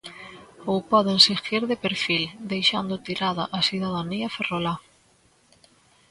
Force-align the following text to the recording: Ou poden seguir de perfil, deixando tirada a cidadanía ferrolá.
Ou 0.71 0.77
poden 0.91 1.17
seguir 1.27 1.63
de 1.71 1.77
perfil, 1.85 2.23
deixando 2.51 3.01
tirada 3.07 3.43
a 3.57 3.59
cidadanía 3.69 4.33
ferrolá. 4.35 4.75